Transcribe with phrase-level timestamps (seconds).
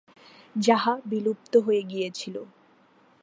[0.55, 2.35] যাহা বিলুপ্ত হয়ে গিয়েছিল।